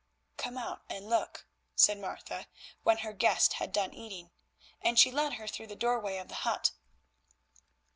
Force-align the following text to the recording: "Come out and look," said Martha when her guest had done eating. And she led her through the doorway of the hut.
"Come 0.35 0.57
out 0.57 0.81
and 0.89 1.07
look," 1.07 1.45
said 1.75 1.99
Martha 1.99 2.47
when 2.81 2.97
her 3.05 3.13
guest 3.13 3.53
had 3.61 3.71
done 3.71 3.93
eating. 3.93 4.31
And 4.81 4.97
she 4.97 5.11
led 5.11 5.33
her 5.33 5.45
through 5.45 5.67
the 5.67 5.75
doorway 5.75 6.17
of 6.17 6.27
the 6.27 6.33
hut. 6.41 6.71